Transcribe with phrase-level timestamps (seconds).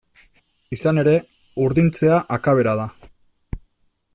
[0.77, 1.13] Izan ere,
[1.65, 2.87] urdintzea akabera da.